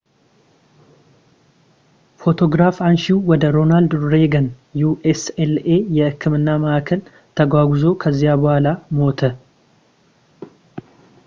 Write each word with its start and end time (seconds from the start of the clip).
ፎቶግራፍ 2.21 2.77
አንሺው 2.87 3.19
ወደ 3.31 3.43
ሮናልድ 3.55 3.93
ሬገን 4.13 4.47
ucla 4.87 5.63
የሕክምና 5.97 6.47
ማዕከል 6.65 7.03
ተጓጉዞ 7.37 7.83
ከዚያ 8.03 8.33
በኋላ 8.43 8.65
ሞተ 8.97 9.21